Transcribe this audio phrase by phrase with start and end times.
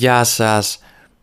[0.00, 0.78] Γεια σας!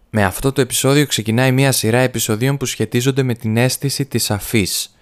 [0.09, 4.98] Με αυτό το επεισόδιο ξεκινάει μια σειρά επεισοδίων που σχετίζονται με την αίσθηση της αφής.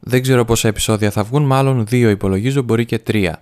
[0.00, 3.38] Δεν ξέρω πόσα επεισόδια θα βγουν, μάλλον δύο υπολογίζω, μπορεί και τρία.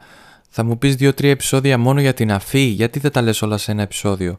[0.51, 3.71] Θα μου πεις δύο-τρία επεισόδια μόνο για την αφή, γιατί δεν τα λες όλα σε
[3.71, 4.39] ένα επεισόδιο;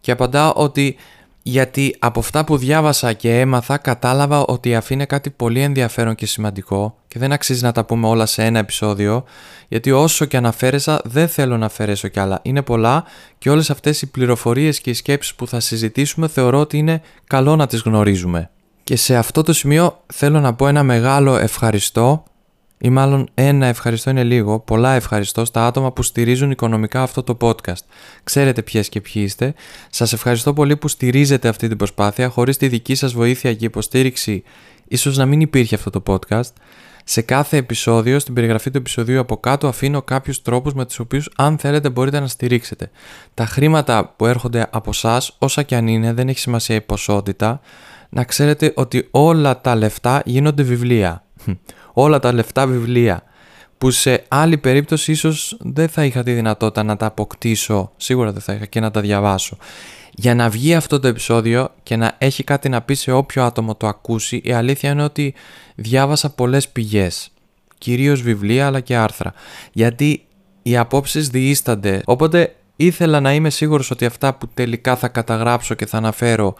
[0.00, 0.96] Και απαντάω ότι
[1.42, 6.14] γιατί από αυτά που διάβασα και έμαθα κατάλαβα ότι η αφή είναι κάτι πολύ ενδιαφέρον
[6.14, 9.24] και σημαντικό και δεν αξίζει να τα πούμε όλα σε ένα επεισόδιο
[9.68, 12.38] γιατί όσο και αναφέρεσα δεν θέλω να αφαιρέσω κι άλλα.
[12.42, 13.04] Είναι πολλά
[13.38, 17.56] και όλες αυτές οι πληροφορίες και οι σκέψεις που θα συζητήσουμε θεωρώ ότι είναι καλό
[17.56, 18.50] να τις γνωρίζουμε.
[18.84, 22.24] Και σε αυτό το σημείο θέλω να πω ένα μεγάλο ευχαριστώ
[22.84, 27.36] ή μάλλον ένα ευχαριστώ είναι λίγο, πολλά ευχαριστώ στα άτομα που στηρίζουν οικονομικά αυτό το
[27.40, 27.84] podcast.
[28.24, 29.54] Ξέρετε ποιες και ποιοι είστε.
[29.90, 32.28] Σας ευχαριστώ πολύ που στηρίζετε αυτή την προσπάθεια.
[32.28, 34.42] Χωρίς τη δική σας βοήθεια και υποστήριξη,
[34.88, 36.52] ίσως να μην υπήρχε αυτό το podcast.
[37.04, 41.30] Σε κάθε επεισόδιο, στην περιγραφή του επεισοδίου από κάτω, αφήνω κάποιους τρόπους με τους οποίους,
[41.36, 42.90] αν θέλετε, μπορείτε να στηρίξετε.
[43.34, 47.60] Τα χρήματα που έρχονται από εσά, όσα και αν είναι, δεν έχει σημασία η ποσότητα,
[48.08, 51.24] να ξέρετε ότι όλα τα λεφτά γίνονται βιβλία
[51.92, 53.22] όλα τα λεφτά βιβλία
[53.78, 58.42] που σε άλλη περίπτωση ίσως δεν θα είχα τη δυνατότητα να τα αποκτήσω, σίγουρα δεν
[58.42, 59.56] θα είχα και να τα διαβάσω.
[60.14, 63.74] Για να βγει αυτό το επεισόδιο και να έχει κάτι να πει σε όποιο άτομο
[63.74, 65.34] το ακούσει, η αλήθεια είναι ότι
[65.74, 67.30] διάβασα πολλές πηγές,
[67.78, 69.32] κυρίως βιβλία αλλά και άρθρα,
[69.72, 70.24] γιατί
[70.62, 75.86] οι απόψεις διήστανται, οπότε ήθελα να είμαι σίγουρος ότι αυτά που τελικά θα καταγράψω και
[75.86, 76.54] θα αναφέρω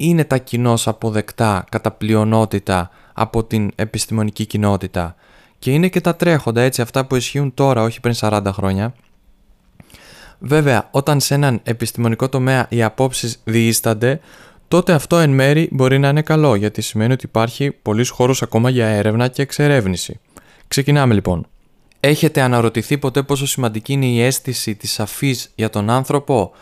[0.00, 5.14] είναι τα κοινώς αποδεκτά κατά πλειονότητα από την επιστημονική κοινότητα
[5.58, 8.94] και είναι και τα τρέχοντα έτσι αυτά που ισχύουν τώρα όχι πριν 40 χρόνια.
[10.38, 14.20] Βέβαια, όταν σε έναν επιστημονικό τομέα οι απόψεις διήστανται,
[14.68, 18.70] τότε αυτό εν μέρη μπορεί να είναι καλό γιατί σημαίνει ότι υπάρχει πολλής χώρος ακόμα
[18.70, 20.20] για έρευνα και εξερεύνηση.
[20.68, 21.46] Ξεκινάμε λοιπόν.
[22.00, 26.52] Έχετε αναρωτηθεί ποτέ πόσο σημαντική είναι η αίσθηση της αφής για τον άνθρωπο;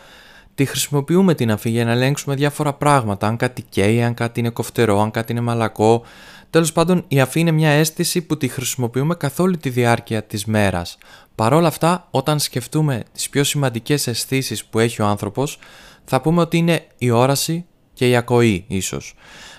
[0.57, 3.27] Τη χρησιμοποιούμε την αφή για να ελέγξουμε διάφορα πράγματα.
[3.27, 6.03] Αν κάτι καίει, αν κάτι είναι κοφτερό, αν κάτι είναι μαλακό.
[6.49, 10.45] Τέλος πάντων, η αφή είναι μια αίσθηση που τη χρησιμοποιούμε καθ' όλη τη διάρκεια της
[10.45, 10.97] μέρας.
[11.35, 15.59] Παρ' όλα αυτά, όταν σκεφτούμε τις πιο σημαντικές αισθήσεις που έχει ο άνθρωπος,
[16.05, 17.65] θα πούμε ότι είναι η όραση
[17.97, 19.13] και η ακοή, ίσως.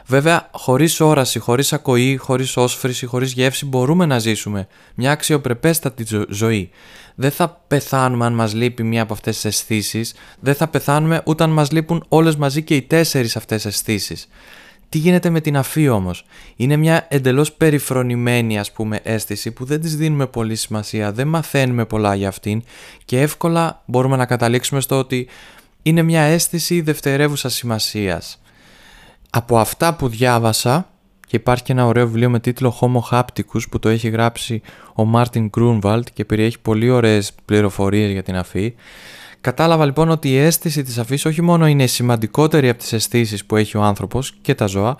[0.06, 6.70] Βέβαια, χωρίς όραση, χωρίς ακοή, χωρίς όσφρηση, χωρίς γεύση μπορούμε να ζήσουμε μια αξιοπρεπέστατη ζωή.
[7.14, 11.44] Δεν θα πεθάνουμε αν μας λείπει μία από αυτές τις αισθήσεις, δεν θα πεθάνουμε ούτε
[11.44, 14.28] αν μας λείπουν όλες μαζί και οι τέσσερις αυτές αισθήσεις.
[14.88, 16.24] Τι γίνεται με την αφή όμως;
[16.56, 21.84] Είναι μια εντελώς περιφρονημένη ας πούμε αίσθηση που δεν της δίνουμε πολύ σημασία, δεν μαθαίνουμε
[21.84, 22.62] πολλά για αυτήν
[23.04, 25.28] και εύκολα μπορούμε να καταλήξουμε στο ότι
[25.88, 28.40] είναι μια αίσθηση δευτερεύουσας σημασίας.
[29.30, 30.88] Από αυτά που διάβασα
[31.26, 34.62] και υπάρχει και ένα ωραίο βιβλίο με τίτλο Homo Hapticus που το έχει γράψει
[34.94, 38.74] ο Μάρτιν Γκρούνβαλτ και περιέχει πολύ ωραίες πληροφορίες για την αφή.
[39.40, 43.56] Κατάλαβα λοιπόν ότι η αίσθηση της αφής όχι μόνο είναι σημαντικότερη από τις αισθήσεις που
[43.56, 44.96] έχει ο άνθρωπος και τα ζώα,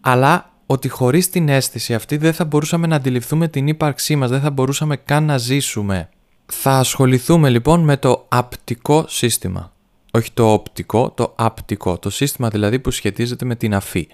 [0.00, 4.40] αλλά ότι χωρίς την αίσθηση αυτή δεν θα μπορούσαμε να αντιληφθούμε την ύπαρξή μας, δεν
[4.40, 6.08] θα μπορούσαμε καν να ζήσουμε.
[6.46, 9.72] Θα ασχοληθούμε λοιπόν με το απτικό σύστημα.
[10.10, 11.98] Όχι το οπτικό, το απτικό.
[11.98, 14.08] Το σύστημα δηλαδή που σχετίζεται με την αφή.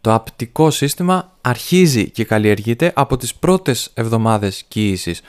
[0.00, 5.20] Το απτικό σύστημα αρχίζει και καλλιεργείται από τις πρώτες εβδομάδες κοίησης,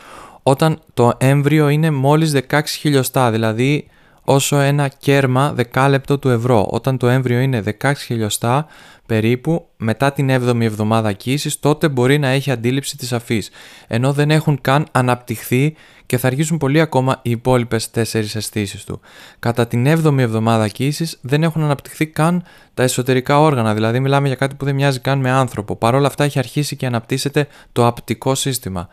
[0.43, 3.87] όταν το έμβριο είναι μόλις 16 χιλιοστά, δηλαδή
[4.29, 6.67] όσο ένα κέρμα δεκάλεπτο του ευρώ.
[6.69, 8.67] Όταν το έμβριο είναι 16 χιλιοστά
[9.05, 13.49] περίπου μετά την 7η εβδομάδα κοίησης, τότε μπορεί να έχει αντίληψη της αφής,
[13.87, 18.01] ενώ δεν έχουν καν αναπτυχθεί και θα αργήσουν πολύ ακόμα οι υπόλοιπες 4
[18.35, 18.99] αισθήσεις του.
[19.39, 24.35] Κατά την 7η εβδομάδα κοίησης δεν έχουν αναπτυχθεί καν τα εσωτερικά όργανα, δηλαδή μιλάμε για
[24.35, 25.75] κάτι που δεν μοιάζει καν με άνθρωπο.
[25.75, 28.87] Παρ' όλα αυτά έχει αρχίσει και αναπτύσσεται το απτικό σύστημα.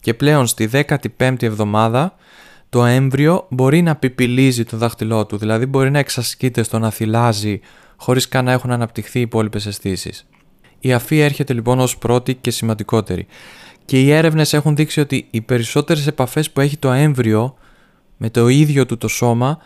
[0.00, 2.14] Και πλέον στη 15η εβδομάδα
[2.74, 7.60] το έμβριο μπορεί να πιπιλίζει το δάχτυλό του, δηλαδή μπορεί να εξασκείται στο να θυλάζει
[7.96, 10.26] χωρίς καν να έχουν αναπτυχθεί οι υπόλοιπες αισθήσεις.
[10.80, 13.26] Η αφή έρχεται λοιπόν ως πρώτη και σημαντικότερη.
[13.84, 17.54] Και οι έρευνες έχουν δείξει ότι οι περισσότερες επαφές που έχει το έμβριο
[18.16, 19.58] με το ίδιο του το σώμα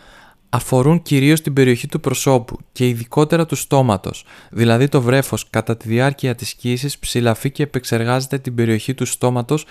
[0.49, 5.87] αφορούν κυρίως την περιοχή του προσώπου και ειδικότερα του στόματος, δηλαδή το βρέφος κατά τη
[5.87, 9.65] διάρκεια της κύησης ψηλαφεί και επεξεργάζεται την περιοχή του στόματος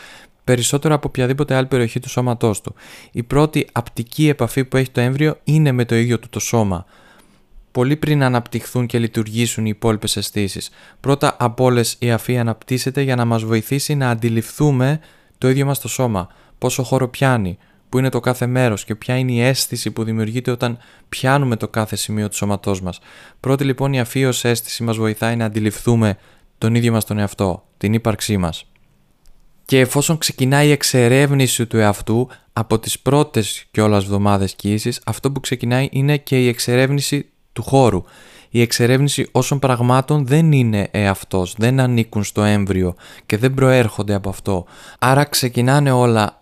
[0.45, 2.75] περισσότερο από οποιαδήποτε άλλη περιοχή του σώματός του.
[3.13, 6.87] Η πρώτη απτική επαφή που έχει το έμβριο είναι με το ίδιο του το σώμα.
[7.73, 10.71] Πολύ πριν αναπτυχθούν και λειτουργήσουν οι υπόλοιπες αισθήσεις.
[11.01, 15.01] Πρώτα από όλες η αφή αναπτύσσεται για να μας βοηθήσει να αντιληφθούμε
[15.39, 16.29] το ίδιο μας το σώμα.
[16.59, 20.51] Πόσο χώρο πιάνει, που είναι το κάθε μέρος και ποια είναι η αίσθηση που δημιουργείται
[20.51, 22.99] όταν πιάνουμε το κάθε σημείο του σώματός μας.
[23.41, 26.19] Πρώτη λοιπόν η αφή ω αίσθηση μας βοηθάει να αντιληφθούμε
[26.59, 28.65] τον ίδιο μας τον εαυτό, την ύπαρξή μας.
[29.65, 35.41] Και εφόσον ξεκινάει η εξερεύνηση του εαυτού, από τις πρώτες κιόλας εβδομάδες κοίησης, αυτό που
[35.41, 38.03] ξεκινάει είναι και η εξερεύνηση του χώρου.
[38.51, 42.95] Η εξερεύνηση όσων πραγμάτων δεν είναι εαυτός, δεν ανήκουν στο έμβριο
[43.27, 44.67] και δεν προέρχονται από αυτό.
[44.99, 46.38] Άρα ξεκινάνε όλα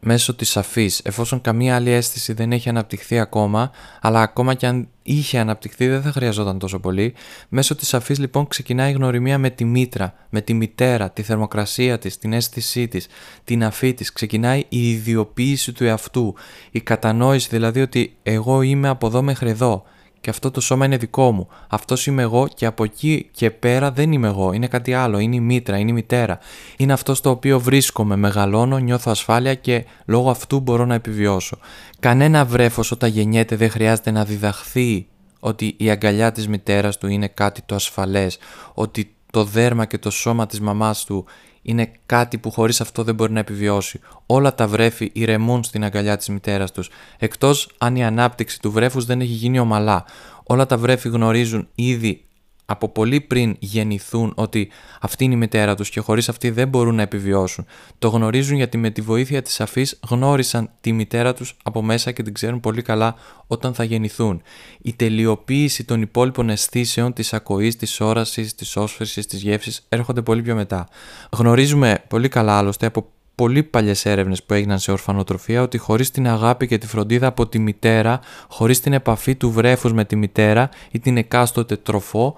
[0.00, 3.70] μέσω της αφής, εφόσον καμία άλλη αίσθηση δεν έχει αναπτυχθεί ακόμα,
[4.00, 7.14] αλλά ακόμα και αν είχε αναπτυχθεί δεν θα χρειαζόταν τόσο πολύ,
[7.48, 11.98] μέσω της αφής λοιπόν ξεκινάει η γνωριμία με τη μήτρα, με τη μητέρα, τη θερμοκρασία
[11.98, 13.06] της, την αίσθησή της,
[13.44, 16.34] την αφή της, ξεκινάει η ιδιοποίηση του εαυτού,
[16.70, 19.84] η κατανόηση δηλαδή ότι εγώ είμαι από εδώ μέχρι εδώ,
[20.26, 21.48] και αυτό το σώμα είναι δικό μου.
[21.68, 24.52] Αυτός είμαι εγώ και από εκεί και πέρα δεν είμαι εγώ.
[24.52, 25.18] Είναι κάτι άλλο.
[25.18, 26.38] Είναι η μήτρα, είναι η μητέρα.
[26.76, 31.58] Είναι αυτός στο οποίο βρίσκομαι, μεγαλώνω, νιώθω ασφάλεια και λόγω αυτού μπορώ να επιβιώσω.
[32.00, 35.06] Κανένα βρέφος όταν γεννιέται δεν χρειάζεται να διδαχθεί
[35.40, 38.38] ότι η αγκαλιά της μητέρας του είναι κάτι το ασφαλές,
[38.74, 41.24] ότι το δέρμα και το σώμα της μαμάς του
[41.66, 44.00] είναι κάτι που χωρίς αυτό δεν μπορεί να επιβιώσει.
[44.26, 49.04] Όλα τα βρέφη ηρεμούν στην αγκαλιά της μητέρας τους, εκτός αν η ανάπτυξη του βρέφους
[49.04, 50.04] δεν έχει γίνει ομαλά.
[50.42, 52.24] Όλα τα βρέφη γνωρίζουν ήδη
[52.66, 54.70] από πολύ πριν γεννηθούν ότι
[55.00, 57.66] αυτή είναι η μητέρα τους και χωρίς αυτή δεν μπορούν να επιβιώσουν.
[57.98, 62.22] Το γνωρίζουν γιατί με τη βοήθεια της αφής γνώρισαν τη μητέρα τους από μέσα και
[62.22, 63.14] την ξέρουν πολύ καλά
[63.46, 64.42] όταν θα γεννηθούν.
[64.82, 70.42] Η τελειοποίηση των υπόλοιπων αισθήσεων της ακοής, της όρασης, της όσφρησης, της γεύσης έρχονται πολύ
[70.42, 70.88] πιο μετά.
[71.30, 76.28] Γνωρίζουμε πολύ καλά άλλωστε από πολύ παλιές έρευνες που έγιναν σε ορφανοτροφία ότι χωρίς την
[76.28, 80.68] αγάπη και τη φροντίδα από τη μητέρα, χωρίς την επαφή του βρέφους με τη μητέρα
[80.90, 82.36] ή την εκάστοτε τροφό,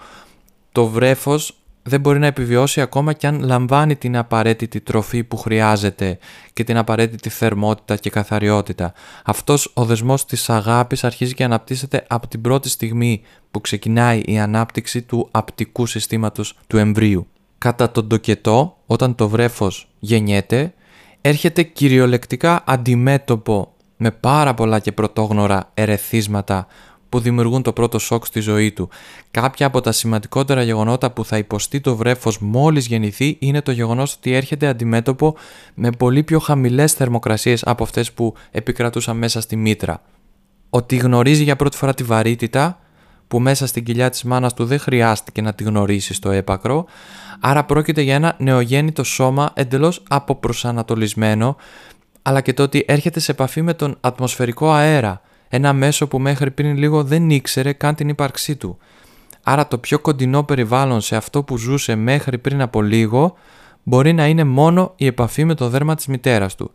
[0.73, 6.19] το βρέφος δεν μπορεί να επιβιώσει ακόμα και αν λαμβάνει την απαραίτητη τροφή που χρειάζεται
[6.53, 8.93] και την απαραίτητη θερμότητα και καθαριότητα.
[9.25, 14.39] Αυτός ο δεσμός της αγάπης αρχίζει και αναπτύσσεται από την πρώτη στιγμή που ξεκινάει η
[14.39, 17.27] ανάπτυξη του απτικού συστήματος του εμβρίου.
[17.59, 20.73] Κατά τον τοκετό, όταν το βρέφος γεννιέται,
[21.29, 26.67] έρχεται κυριολεκτικά αντιμέτωπο με πάρα πολλά και πρωτόγνωρα ερεθίσματα
[27.09, 28.89] που δημιουργούν το πρώτο σοκ στη ζωή του.
[29.31, 34.15] Κάποια από τα σημαντικότερα γεγονότα που θα υποστεί το βρέφος μόλις γεννηθεί είναι το γεγονός
[34.15, 35.37] ότι έρχεται αντιμέτωπο
[35.75, 40.03] με πολύ πιο χαμηλές θερμοκρασίες από αυτές που επικρατούσαν μέσα στη μήτρα.
[40.71, 42.81] Ότι γνωρίζει για πρώτη φορά τη βαρύτητα
[43.29, 46.87] που μέσα στην κοιλιά της μάνας του δεν χρειάστηκε να τη γνωρίσει στο έπακρο,
[47.41, 51.57] άρα πρόκειται για ένα νεογέννητο σώμα εντελώς αποπροσανατολισμένο,
[52.23, 56.51] αλλά και το ότι έρχεται σε επαφή με τον ατμοσφαιρικό αέρα, ένα μέσο που μέχρι
[56.51, 58.79] πριν λίγο δεν ήξερε καν την ύπαρξή του.
[59.43, 63.35] Άρα το πιο κοντινό περιβάλλον σε αυτό που ζούσε μέχρι πριν από λίγο
[63.83, 66.71] μπορεί να είναι μόνο η επαφή με το δέρμα της μητέρας του.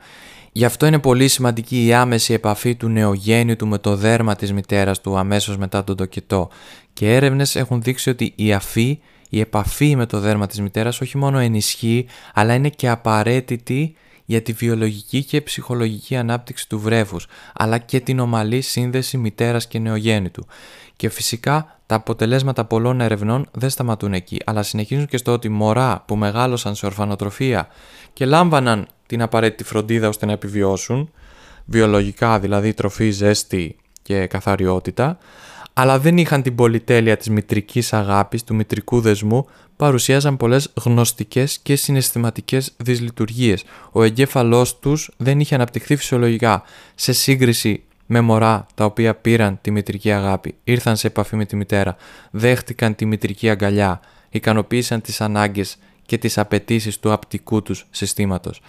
[0.56, 5.02] Γι' αυτό είναι πολύ σημαντική η άμεση επαφή του νεογέννητου με το δέρμα της μητέρας
[5.02, 6.50] του αμέσως μετά τον τοκετό
[6.94, 11.18] και έρευνες έχουν δείξει ότι η αφή, η επαφή με το δέρμα της μητέρας όχι
[11.18, 17.78] μόνο ενισχύει αλλά είναι και απαραίτητη για τη βιολογική και ψυχολογική ανάπτυξη του βρέφους αλλά
[17.78, 20.46] και την ομαλή σύνδεση μητέρας και νεογέννητου.
[20.96, 26.04] Και φυσικά τα αποτελέσματα πολλών ερευνών δεν σταματούν εκεί αλλά συνεχίζουν και στο ότι μωρά
[26.08, 27.68] που μεγάλωσαν σε ορφανοτροφία
[28.14, 31.12] και λάμβαναν την απαραίτητη φροντίδα ώστε να επιβιώσουν,
[31.66, 35.18] βιολογικά δηλαδή τροφή, ζέστη και καθαριότητα,
[35.74, 41.75] αλλά δεν είχαν την πολυτέλεια της μητρικής αγάπης, του μητρικού δεσμού, παρουσίαζαν πολλές γνωστικές και
[41.75, 43.64] συναισθηματικές δυσλειτουργίες.
[43.92, 46.64] Ο εγκέφαλός τους δεν είχε αναπτυχθεί φυσιολογικά
[46.96, 51.56] σε σύγκριση με μωρά τα οποία πήραν τη μητρική αγάπη, ήρθαν σε επαφή με τη
[51.56, 51.96] μητέρα,
[52.31, 58.62] δέχτηκαν τη μητρική αγκαλιά, ικανοποίησαν τις ανάγκες και τις απαιτήσεις του απτικού τους συστήματος.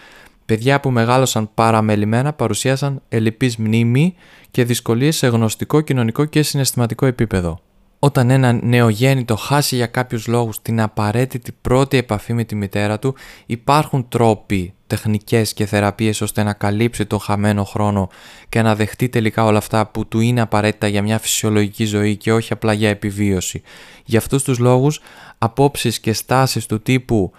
[0.45, 4.15] Παιδιά που μεγάλωσαν παραμελημένα παρουσίασαν ελλειπής μνήμη
[4.51, 7.59] και δυσκολίες σε γνωστικό, κοινωνικό και συναισθηματικό επίπεδο.
[7.99, 13.15] Όταν ένα νεογέννητο χάσει για κάποιους λόγους την απαραίτητη πρώτη επαφή με τη μητέρα του,
[13.45, 18.09] υπάρχουν τρόποι, τεχνικές και θεραπείες ώστε να καλύψει τον χαμένο χρόνο
[18.49, 22.33] και να δεχτεί τελικά όλα αυτά που του είναι απαραίτητα για μια φυσιολογική ζωή και
[22.33, 23.61] όχι απλά για επιβίωση.
[24.05, 25.01] Για αυτούς τους λόγους,
[25.37, 27.31] απόψεις και στάσεις του τύπου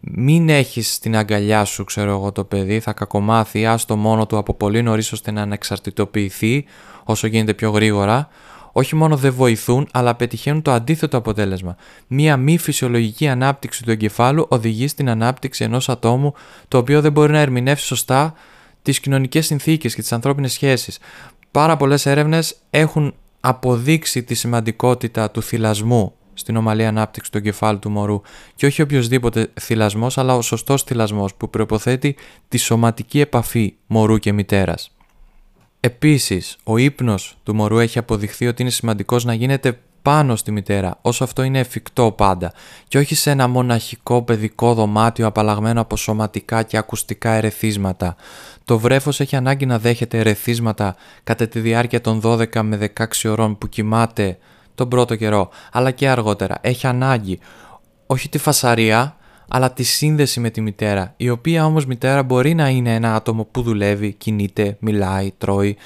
[0.00, 4.54] μην έχεις στην αγκαλιά σου, ξέρω εγώ, το παιδί, θα κακομάθει, άστο μόνο του από
[4.54, 6.64] πολύ νωρίς ώστε να ανεξαρτητοποιηθεί
[7.04, 8.28] όσο γίνεται πιο γρήγορα,
[8.72, 11.76] όχι μόνο δεν βοηθούν, αλλά πετυχαίνουν το αντίθετο αποτέλεσμα.
[12.06, 16.34] Μία μη φυσιολογική ανάπτυξη του εγκεφάλου οδηγεί στην ανάπτυξη ενός ατόμου
[16.68, 18.34] το οποίο δεν μπορεί να ερμηνεύσει σωστά
[18.82, 20.98] τις κοινωνικές συνθήκες και τις ανθρώπινες σχέσεις.
[21.50, 27.90] Πάρα πολλές έρευνες έχουν αποδείξει τη σημαντικότητα του θυλασμού στην ομαλή ανάπτυξη του εγκεφάλου του
[27.90, 28.20] μωρού
[28.54, 32.16] και όχι οποιοδήποτε θυλασμός αλλά ο σωστός θυλασμός που προποθέτει
[32.48, 34.90] τη σωματική επαφή μωρού και μητέρας.
[35.80, 40.98] Επίσης, ο ύπνος του μωρού έχει αποδειχθεί ότι είναι σημαντικός να γίνεται πάνω στη μητέρα,
[41.02, 42.52] όσο αυτό είναι εφικτό πάντα,
[42.88, 48.16] και όχι σε ένα μοναχικό παιδικό δωμάτιο απαλλαγμένο από σωματικά και ακουστικά ερεθίσματα.
[48.64, 53.58] Το βρέφος έχει ανάγκη να δέχεται ερεθίσματα κατά τη διάρκεια των 12 με 16 ωρών
[53.58, 54.38] που κοιμάται
[54.80, 56.58] τον πρώτο καιρό, αλλά και αργότερα.
[56.60, 57.38] Έχει ανάγκη
[58.06, 59.16] όχι τη φασαρία,
[59.48, 63.44] αλλά τη σύνδεση με τη μητέρα, η οποία όμως μητέρα μπορεί να είναι ένα άτομο
[63.44, 65.76] που δουλεύει, κινείται, μιλάει, τρώει.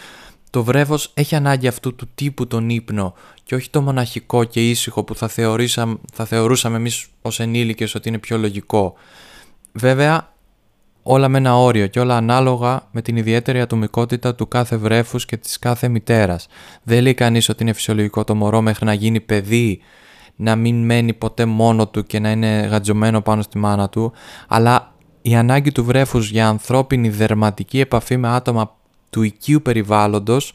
[0.50, 5.04] Το βρέφος έχει ανάγκη αυτού του τύπου τον ύπνο και όχι το μοναχικό και ήσυχο
[5.04, 8.94] που θα, θεωρήσαμε, θα θεωρούσαμε εμείς ως ενήλικες ότι είναι πιο λογικό.
[9.72, 10.33] Βέβαια,
[11.06, 15.36] όλα με ένα όριο και όλα ανάλογα με την ιδιαίτερη ατομικότητα του κάθε βρέφους και
[15.36, 16.46] της κάθε μητέρας.
[16.82, 19.80] Δεν λέει κανείς ότι είναι φυσιολογικό το μωρό μέχρι να γίνει παιδί
[20.36, 24.12] να μην μένει ποτέ μόνο του και να είναι γατζωμένο πάνω στη μάνα του,
[24.48, 28.76] αλλά η ανάγκη του βρέφους για ανθρώπινη δερματική επαφή με άτομα
[29.10, 30.52] του οικείου περιβάλλοντος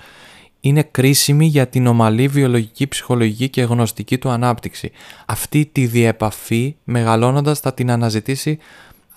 [0.60, 4.92] είναι κρίσιμη για την ομαλή βιολογική, ψυχολογική και γνωστική του ανάπτυξη.
[5.26, 8.58] Αυτή τη διεπαφή μεγαλώνοντας θα την αναζητήσει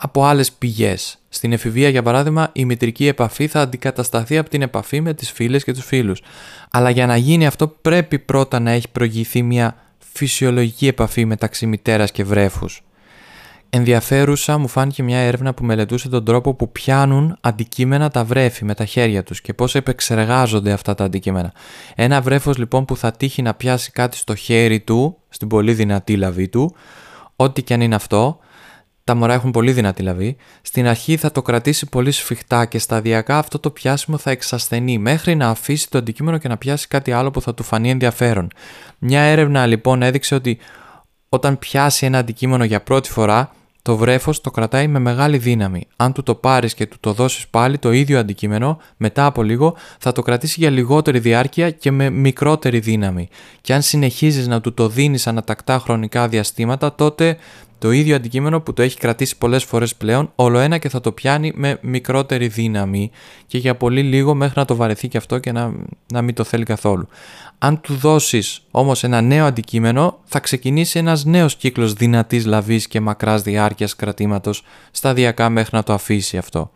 [0.05, 1.19] από άλλες πηγές.
[1.29, 5.65] Στην εφηβεία, για παράδειγμα, η μητρική επαφή θα αντικατασταθεί από την επαφή με τις φίλες
[5.65, 6.23] και τους φίλους.
[6.71, 12.11] Αλλά για να γίνει αυτό πρέπει πρώτα να έχει προηγηθεί μια φυσιολογική επαφή μεταξύ μητέρας
[12.11, 12.83] και βρέφους.
[13.71, 18.75] Ενδιαφέρουσα μου φάνηκε μια έρευνα που μελετούσε τον τρόπο που πιάνουν αντικείμενα τα βρέφη με
[18.75, 21.53] τα χέρια τους και πώς επεξεργάζονται αυτά τα αντικείμενα.
[21.95, 26.17] Ένα βρέφος λοιπόν που θα τύχει να πιάσει κάτι στο χέρι του, στην πολύ δυνατή
[26.17, 26.75] λαβή του,
[27.37, 28.39] ό,τι και αν είναι αυτό,
[29.05, 33.39] τα μωρά έχουν πολύ δυνατή λαβή, στην αρχή θα το κρατήσει πολύ σφιχτά και σταδιακά
[33.39, 37.31] αυτό το πιάσιμο θα εξασθενεί μέχρι να αφήσει το αντικείμενο και να πιάσει κάτι άλλο
[37.31, 38.49] που θα του φανεί ενδιαφέρον.
[38.99, 40.59] Μια έρευνα λοιπόν έδειξε ότι
[41.29, 43.51] όταν πιάσει ένα αντικείμενο για πρώτη φορά,
[43.83, 45.87] το βρέφος το κρατάει με μεγάλη δύναμη.
[45.97, 49.77] Αν του το πάρεις και του το δώσεις πάλι το ίδιο αντικείμενο, μετά από λίγο
[49.99, 53.29] θα το κρατήσει για λιγότερη διάρκεια και με μικρότερη δύναμη.
[53.61, 57.37] Και αν συνεχίζεις να του το δίνεις ανατακτά χρονικά διαστήματα, τότε
[57.83, 61.13] το ίδιο αντικείμενο που το έχει κρατήσει πολλές φορές πλέον, όλο ένα και θα το
[61.13, 63.11] πιάνει με μικρότερη δύναμη
[63.47, 65.73] και για πολύ λίγο μέχρι να το βαρεθεί και αυτό και να,
[66.13, 67.09] να μην το θέλει καθόλου.
[67.59, 73.01] Αν του δώσεις όμως ένα νέο αντικείμενο, θα ξεκινήσει ένας νέος κύκλος δυνατής λαβής και
[73.01, 76.71] μακράς διάρκειας κρατήματος, σταδιακά μέχρι να το αφήσει αυτό.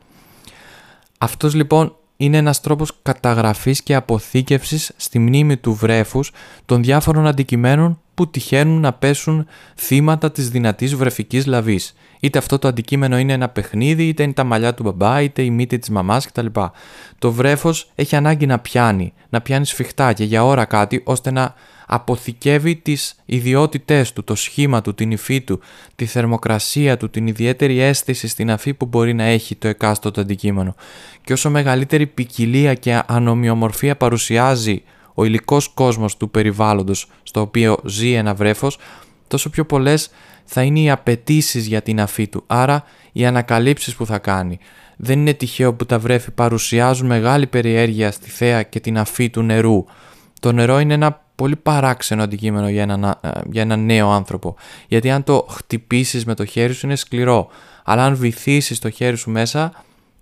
[1.19, 6.33] Αυτός λοιπόν είναι ένας τρόπος καταγραφής και αποθήκευσης στη μνήμη του βρέφους
[6.67, 9.47] των διάφορων αντικειμένων που τυχαίνουν να πέσουν
[9.77, 11.95] θύματα της δυνατής βρεφικής λαβής.
[12.21, 15.51] Είτε αυτό το αντικείμενο είναι ένα παιχνίδι, είτε είναι τα μαλλιά του μπαμπά, είτε η
[15.51, 16.47] μύτη της μαμάς κτλ.
[17.19, 21.55] Το βρέφος έχει ανάγκη να πιάνει, να πιάνει σφιχτά και για ώρα κάτι ώστε να
[21.87, 25.61] αποθηκεύει τις ιδιότητές του, το σχήμα του, την υφή του,
[25.97, 30.75] τη θερμοκρασία του, την ιδιαίτερη αίσθηση στην αφή που μπορεί να έχει το εκάστοτε αντικείμενο.
[31.25, 34.83] Και όσο μεγαλύτερη ποικιλία και ανομοιομορφία παρουσιάζει
[35.19, 38.79] ο υλικός κόσμος του περιβάλλοντος στο οποίο ζει ένα βρέφος,
[39.29, 40.11] τόσο πιο πολλές
[40.45, 44.59] θα είναι οι απαιτήσεις για την αφή του, άρα οι ανακαλύψεις που θα κάνει.
[44.97, 49.43] Δεν είναι τυχαίο που τα βρέφη παρουσιάζουν μεγάλη περιέργεια στη θέα και την αφή του
[49.43, 49.85] νερού.
[50.41, 54.57] Το νερό είναι ένα πολύ παράξενο αντικείμενο για ένα, ε, για ένα νέο άνθρωπο.
[54.89, 57.49] Γιατί αν το χτυπήσεις με το χέρι σου είναι σκληρό.
[57.85, 59.73] Αλλά αν βυθίσεις το χέρι σου μέσα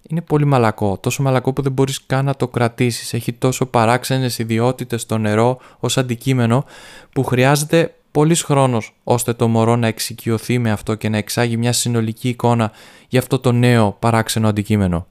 [0.09, 0.99] είναι πολύ μαλακό.
[0.99, 3.15] Τόσο μαλακό που δεν μπορείς καν να το κρατήσεις.
[3.15, 6.65] Έχει τόσο παράξενες ιδιότητες στο νερό ως αντικείμενο
[7.13, 11.73] που χρειάζεται πολύς χρόνος ώστε το μωρό να εξοικειωθεί με αυτό και να εξάγει μια
[11.73, 12.73] συνολική εικόνα
[13.09, 15.07] για αυτό το νέο παράξενο αντικείμενο.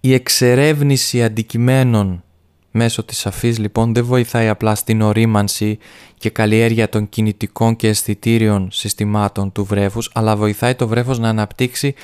[0.00, 2.22] Η εξερεύνηση αντικειμένων
[2.70, 5.78] μέσω της αφής λοιπόν δεν βοηθάει απλά στην ορίμανση
[6.18, 11.94] και καλλιέργεια των κινητικών και αισθητήριων συστημάτων του βρέφους αλλά βοηθάει το βρέφος να αναπτύξει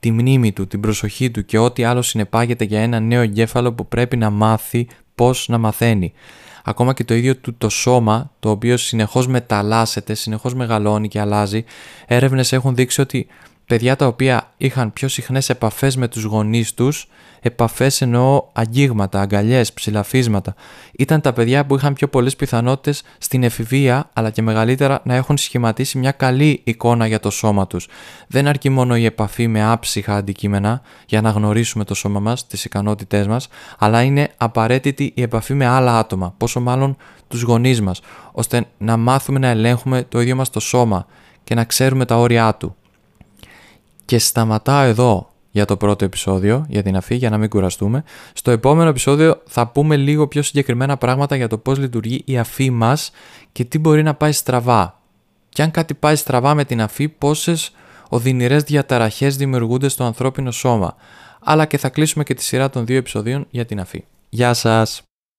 [0.00, 3.88] τη μνήμη του, την προσοχή του και ό,τι άλλο συνεπάγεται για ένα νέο εγκέφαλο που
[3.88, 6.12] πρέπει να μάθει πώς να μαθαίνει.
[6.64, 11.64] Ακόμα και το ίδιο του το σώμα, το οποίο συνεχώς μεταλλάσσεται, συνεχώς μεγαλώνει και αλλάζει,
[12.06, 13.26] έρευνες έχουν δείξει ότι
[13.68, 17.08] παιδιά τα οποία είχαν πιο συχνές επαφές με τους γονείς τους,
[17.40, 20.54] επαφές εννοώ αγγίγματα, αγκαλιές, ψηλαφίσματα,
[20.98, 25.36] ήταν τα παιδιά που είχαν πιο πολλές πιθανότητες στην εφηβεία αλλά και μεγαλύτερα να έχουν
[25.36, 27.88] σχηματίσει μια καλή εικόνα για το σώμα τους.
[28.28, 32.64] Δεν αρκεί μόνο η επαφή με άψυχα αντικείμενα για να γνωρίσουμε το σώμα μας, τις
[32.64, 33.48] ικανότητές μας,
[33.78, 36.96] αλλά είναι απαραίτητη η επαφή με άλλα άτομα, πόσο μάλλον
[37.28, 38.00] τους γονείς μας,
[38.32, 41.06] ώστε να μάθουμε να ελέγχουμε το ίδιο μας το σώμα
[41.44, 42.76] και να ξέρουμε τα όρια του.
[44.08, 48.04] Και σταματάω εδώ για το πρώτο επεισόδιο, για την αφή, για να μην κουραστούμε.
[48.32, 52.70] Στο επόμενο επεισόδιο θα πούμε λίγο πιο συγκεκριμένα πράγματα για το πώς λειτουργεί η αφή
[52.70, 53.10] μας
[53.52, 55.00] και τι μπορεί να πάει στραβά.
[55.48, 57.70] Και αν κάτι πάει στραβά με την αφή, πόσες
[58.08, 60.96] οδυνηρές διαταραχές δημιουργούνται στο ανθρώπινο σώμα.
[61.40, 64.04] Αλλά και θα κλείσουμε και τη σειρά των δύο επεισοδίων για την αφή.
[64.28, 65.07] Γεια σας!